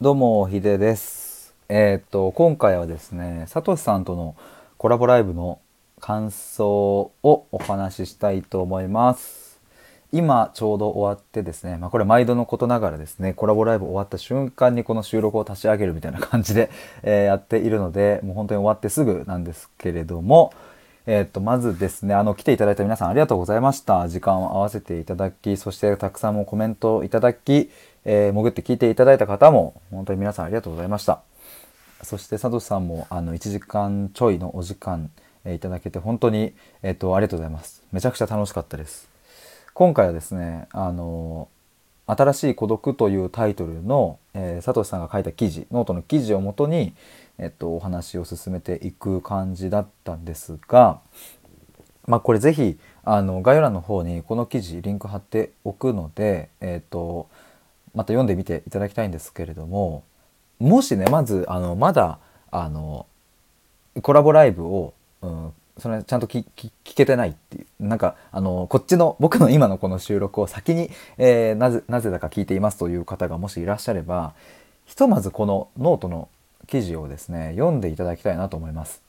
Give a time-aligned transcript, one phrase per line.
[0.00, 1.56] どうも、ひでです。
[1.68, 4.36] えーっと、今回はですね、さとしさんとの
[4.76, 5.58] コラボライブの
[5.98, 9.60] 感想をお話ししたいと思います。
[10.12, 16.70] 今、ちょうど終わってですね、まあこれ毎度のことながらですね、コラボライブ終わった瞬間にこの収録を立ち上げるみたいな感じで、
[17.02, 20.52] えーやっているので、もう本当に終わってすぐなんですけれども、
[21.10, 24.06] えーと、まずですね、あの、来ていただいた皆さんありがとうございました。
[24.10, 27.70] 時間を合わせていただき、そしてたくさんもコメントをいただき、
[28.04, 31.22] えー潜って聞いていただいた方も、本当に皆さんありがとうございました。
[32.02, 35.10] そして、サトシさんも、あの、1時間ちょいのお時間、
[35.46, 36.52] えーいただけて、本当に、
[36.82, 37.82] えっと、ありがとうございます。
[37.90, 39.08] めちゃくちゃ楽しかったです。
[39.72, 41.48] 今回はですね、あの
[42.04, 46.92] 新しい孤独というタイトルの、えー、サトシさんが書いた記事、ノートの記事をもとに、
[47.38, 51.00] えっと、お話を進めていく感じだったんですが、
[52.06, 57.28] まあ、これぜひ、あの、概要欄の方にこの記事、リンク貼っておくので、えっと、
[57.94, 60.04] また読んでみていただきたいんですけれども、
[60.58, 62.18] もしね、まず、あの、まだ、
[62.50, 63.06] あの、
[64.02, 74.34] コラボライブを、うん、それちゃんと聞聞聞けてないっていうなんかあのこっちの僕の今のこの収録を先に、えーなぜなぜだか聞いていますという方がもしいらっしゃれば
[74.86, 76.28] ひとまずこのノートの
[76.68, 79.02] 記事をですね読んでいただきたいなと思います。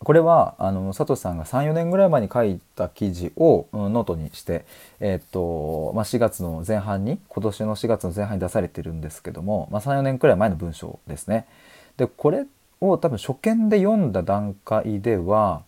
[0.00, 4.64] これはあの佐藤さんが34年ぐらい前に書いた記事を、ノートにして、
[5.00, 11.46] えっとまあ、4月の前半に今年の4月の前半に出されてるんですけども、まあ、34年くらい前の文章ですね。
[11.96, 12.46] でこれ
[12.80, 15.62] を多分初見で読んだ段階では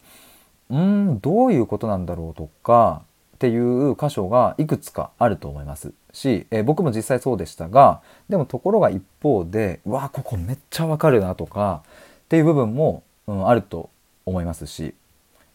[0.71, 3.03] うんどういうことなんだろうとか
[3.35, 13.91] っていう箇所がいくつかあると思いますし、えー僕も実際そうでしたがでもところが一方でうわここめっちゃわかるなとかっていう部分も、うん、あると
[14.27, 14.95] 思いますし、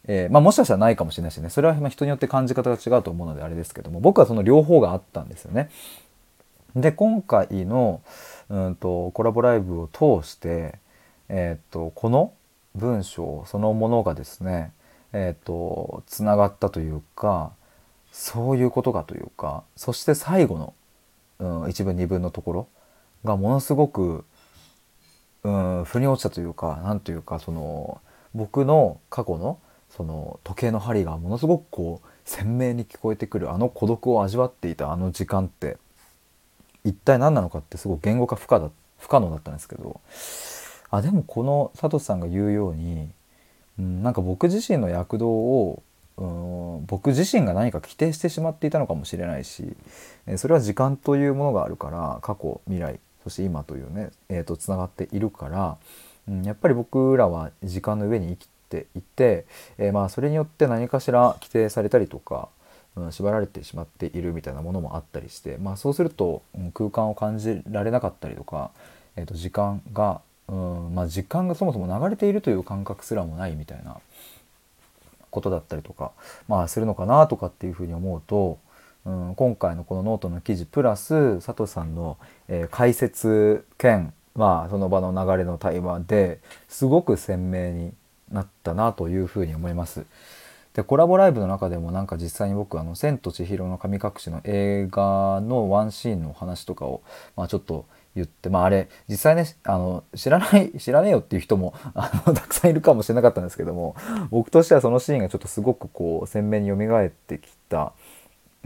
[0.04, 5.70] えーまあ、もしかしたらないかもしれないしねそれはま人によって感じ方が違うと思うのであれですけども僕はその両方があったんですよね。
[6.74, 8.02] で今回の
[8.50, 10.74] うんとコラボライブを通して、
[11.30, 12.32] えーっとこの
[12.74, 14.72] 文章そのものがですね
[15.12, 17.52] えーとつながったというか
[18.18, 20.74] そういうことかというかそして最後の、
[21.38, 22.68] うん、一文二文のところ
[23.24, 24.24] がものすごく、
[25.44, 28.00] うん、腑に落ちたというかなんというかその
[28.34, 29.58] 僕の過去の
[29.90, 35.76] その時計の針がものすごくこう鮮明に聞こえてくるあの孤独を味わっていたあの時間って
[36.84, 40.00] 一体何なのかってすごく言語化不可だ不可能だったんですけど
[40.88, 43.10] あでもこのサトシさんが言うように、
[43.78, 45.82] うん、なんか僕自身の躍動を、
[46.16, 46.45] うん、
[46.86, 49.76] 僕自身が何か規定してしまっていたのかもしれないし
[50.26, 55.76] えそれは時間というものがあるから過去未来そして今というね、えー、とつながっているから、
[56.28, 59.46] うん、やっぱり僕らは時間の上に生きていて、
[59.78, 62.48] えーまあそれによって何かしら規定されたりとか、
[62.94, 68.70] うん、縛られてしまっているみたいなものもあったりして、まあ、そうすると、うん空間を感じられなかったりとか、
[69.16, 73.96] えー、と時間が、うんまあ、時間がそもそも流れているという感覚すらもないみたいな
[75.36, 76.12] ことだったりとか、
[76.48, 78.58] まあ、するのかなとかっていうふうに思うと、
[79.04, 82.16] うん、今回のこのノートの記事プラスさとしさんの、
[82.48, 87.92] えー解説兼、まあ、その場の流れの対話ですごく鮮明に
[88.32, 90.06] なったなというふうに思います。
[90.72, 97.02] でコラボライブの中でもなんか実際に僕あの「千と千尋の神隠し」の映画のワンシーンの話とかを、
[97.34, 103.94] まあ、ちょっと言ってまああれ実際ねあの知らない知らねえよっていう人もあの たくさんいるかもしれなかったんですけども
[104.30, 107.92] 僕としてはそのシーンがちょっとすごくこう鮮明に蘇ってきた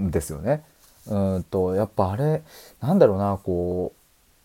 [0.01, 0.63] んですよね。
[1.09, 2.43] うんとやっぱあれ
[2.81, 3.93] なんだろうなこ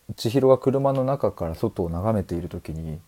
[0.09, 2.99] う千尋が車の中から外を眺めている時に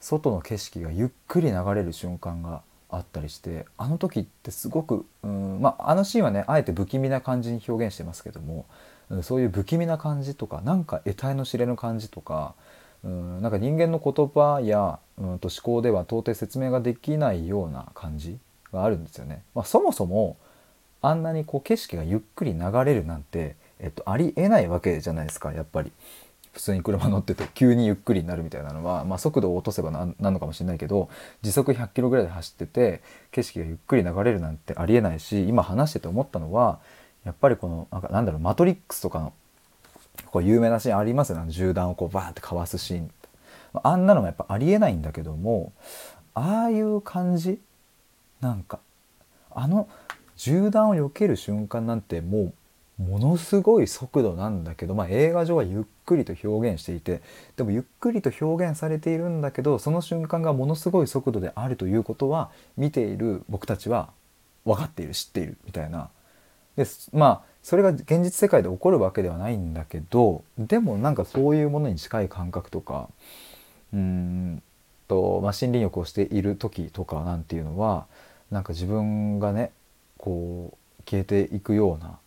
[0.00, 8.66] 外の景色がゆっくり流れる瞬間があったりしてあの時ってすごくうんまああのシーンはねあえて不気味な感じに表現してますけども
[9.22, 12.54] そういう不気味な感じとかなんか得体の知れぬ感じとか
[13.02, 18.38] うんなんか人間の言葉やうんと思考では到底説明ができないような感じ
[18.72, 19.42] があるんですよね。
[19.54, 20.36] まあ、そもそも
[21.02, 25.92] あんなにこう景色がゆっくり流れるなんて、えっと、ありえないわけじゃないですかやっぱり。
[26.52, 31.08] 普通に車乗ってて急にゆっくりになるみたいなのは、まあ、速度を落とせばななんのかもしれないけど
[31.42, 36.80] 時速100キロぐらいで走ってて景色がゆっくり流れるなんてありえないし今話してて思ったのは
[37.24, 39.32] やっぱりこのなんかなんだろう「マトリックス」とかの
[40.26, 41.50] こう有名なシーンありますよね。
[41.50, 43.10] 銃弾をこうバーンってかわすシーン。
[43.82, 45.72] あんなのもやっぱありえないんだけども
[46.34, 47.60] ああいう感じ？
[48.40, 48.80] なんか
[49.50, 49.88] あの
[50.36, 52.52] 銃弾を避ける瞬間なんても
[52.98, 57.22] うものすごい速度なんだけど、まあ、映画上はゆっくりと表現していて
[57.56, 64.10] でもゆっくりと表現されているんだけどその瞬間がものすごい速度であるということは見ている僕たちは
[64.66, 66.10] 分かっている知っているみたいな
[66.84, 73.08] でまあそれが現実世界で起こるわけではないんだけどでもなんかそういうものに近い感覚とか
[73.92, 74.62] うん
[75.06, 78.06] と、まあ、森林浴をしている時とかなんていうのは
[78.50, 79.72] なんか自分がね
[80.16, 82.18] こう消えていくような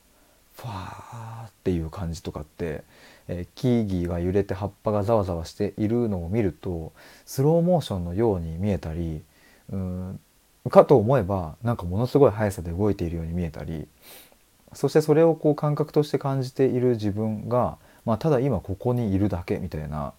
[0.55, 2.83] ファーっていう感じとかって、
[3.27, 6.93] えー、木々が揺れて葉っぱがざわざわしているのを見ると
[7.25, 9.23] スローモーションのように見えたり
[9.71, 10.19] うん
[10.69, 13.87] かと思えばなんかものすごい速さで動いているように見えたり
[14.75, 20.13] そしてそれをこう感覚として感じている自分が、まあ、ただ今ここにいるだけみたいな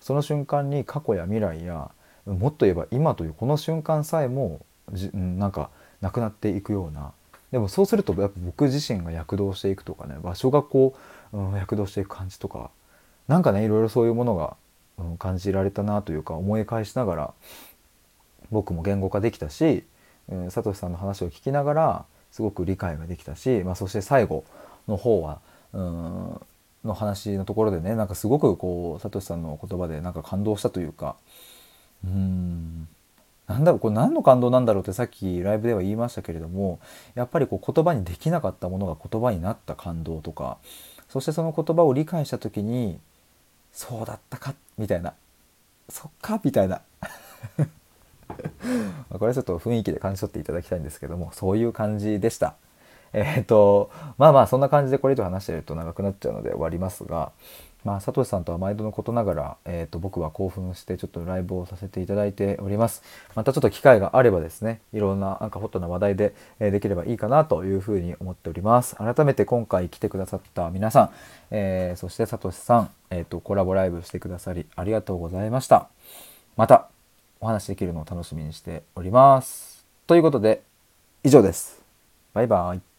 [0.00, 1.90] その瞬間に過去や未来や
[2.26, 4.60] もっと言えば今というこの瞬間さえも
[4.92, 5.70] じなんか
[6.00, 7.12] なくなっていくような。
[7.50, 10.94] でもそうするとやっぱ僕自身が躍動していくとかね場所がこ
[11.32, 12.70] う、うん、躍動していく感じとか
[13.26, 14.54] なんかねいろいろそういうものが、
[14.98, 17.34] うん、感じられたなというか思い返しながら
[18.50, 19.82] 僕も言語化できたし、
[20.28, 24.44] うん、サトシさんの話を聞きながらすごく理解ができたし、まあ、そして最後
[24.86, 25.40] の方は
[25.72, 26.40] うん
[26.84, 31.16] の話のところでねなんかすごくこうサトシさんの言葉でなんか感動したというか
[32.04, 32.88] うん
[33.46, 36.78] なんだろうこれ何の感動なんだろうってさっきライブでは言いましたけれども
[37.14, 40.58] やっぱりこう言葉にできなかったものが言葉になった感動とか
[41.08, 42.98] そしてその言葉を理解した時に
[43.72, 45.14] そうだったかみたいな
[45.88, 46.82] そっかみたいな
[49.10, 52.54] これはちょっと雰囲気で感じ取っていただきたいんですけどもそういう感じでした。
[53.12, 57.32] えっ、ー、とまあまあそんな感じでこれ以上話してると長くなっちゃうので終わりますが
[57.84, 63.02] まあ、サトシさんとは毎度のことながら、えーと、僕は興奮してちょっとライブをさせていただいております。
[63.34, 68.96] またちょっと機会があればですね、いろんななんかホットな話題で、え、できればいいかなというふうに思っております。
[68.96, 71.10] 改めて今回来てくださった皆さん、
[71.50, 75.88] えー、そしてサトシさん、えーと、コラボライブしてくださりありがとうございました。
[76.56, 76.88] また
[77.40, 79.84] お話できるのを楽しみにしております。
[80.06, 80.62] ということで
[81.22, 81.80] 以上です。
[82.34, 82.97] バイバイ。